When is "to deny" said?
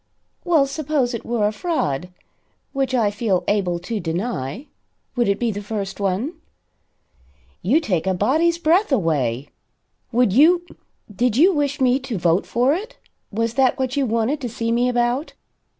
3.81-4.65